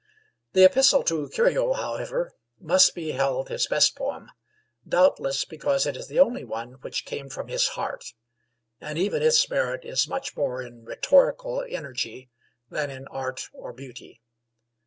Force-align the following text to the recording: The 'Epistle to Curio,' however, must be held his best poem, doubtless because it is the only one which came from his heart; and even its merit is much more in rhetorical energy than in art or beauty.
The 0.53 0.63
'Epistle 0.65 1.03
to 1.03 1.29
Curio,' 1.29 1.73
however, 1.73 2.33
must 2.59 2.95
be 2.95 3.11
held 3.11 3.49
his 3.49 3.67
best 3.67 3.95
poem, 3.95 4.31
doubtless 4.83 5.45
because 5.45 5.85
it 5.85 5.95
is 5.95 6.07
the 6.07 6.19
only 6.19 6.43
one 6.43 6.79
which 6.81 7.05
came 7.05 7.29
from 7.29 7.49
his 7.49 7.67
heart; 7.77 8.03
and 8.79 8.97
even 8.97 9.21
its 9.21 9.47
merit 9.47 9.85
is 9.85 10.07
much 10.07 10.35
more 10.35 10.59
in 10.59 10.85
rhetorical 10.85 11.63
energy 11.69 12.31
than 12.67 12.89
in 12.89 13.05
art 13.09 13.49
or 13.53 13.73
beauty. 13.73 14.23